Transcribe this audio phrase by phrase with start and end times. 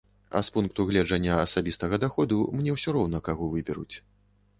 [0.29, 3.95] А з пункту гледжання асабістага даходу мне ўсё роўна, каго выберуць.